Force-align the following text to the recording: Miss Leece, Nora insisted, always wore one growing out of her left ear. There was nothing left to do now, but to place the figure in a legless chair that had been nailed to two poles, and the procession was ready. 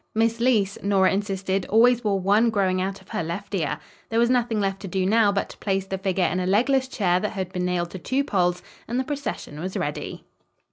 Miss 0.15 0.39
Leece, 0.39 0.81
Nora 0.81 1.13
insisted, 1.13 1.67
always 1.67 2.03
wore 2.03 2.19
one 2.19 2.49
growing 2.49 2.81
out 2.81 3.01
of 3.01 3.09
her 3.09 3.21
left 3.23 3.53
ear. 3.53 3.77
There 4.09 4.17
was 4.17 4.31
nothing 4.31 4.59
left 4.59 4.79
to 4.79 4.87
do 4.87 5.05
now, 5.05 5.31
but 5.31 5.49
to 5.49 5.57
place 5.57 5.85
the 5.85 5.99
figure 5.99 6.25
in 6.25 6.39
a 6.39 6.47
legless 6.47 6.87
chair 6.87 7.19
that 7.19 7.33
had 7.33 7.53
been 7.53 7.65
nailed 7.65 7.91
to 7.91 7.99
two 7.99 8.23
poles, 8.23 8.63
and 8.87 8.99
the 8.99 9.03
procession 9.03 9.59
was 9.59 9.77
ready. 9.77 10.23